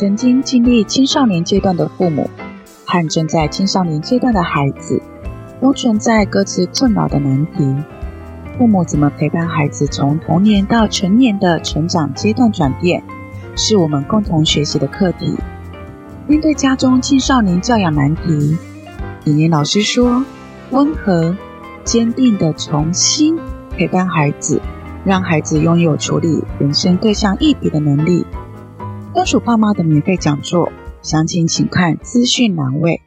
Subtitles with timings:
[0.00, 2.30] 曾经经历青少年阶段的父母
[2.86, 4.98] 和正在青少年阶段的孩子，
[5.60, 7.76] 都存在各自困扰的难题。
[8.56, 13.04] 父母怎么陪伴孩子从童年到成年的成长阶段转变，
[13.54, 15.36] 是我们共同学习的课题。
[16.26, 18.56] 面对家中青少年教养难题，
[19.24, 20.24] 李年老师说：
[20.70, 21.36] 温和、
[21.84, 23.38] 坚定地从心
[23.76, 24.62] 陪伴孩子，
[25.04, 28.24] 让孩子拥有处理人生各项议题的能力。
[29.12, 30.72] 专属爸妈的免费讲座，
[31.02, 33.02] 详情请看资讯栏位。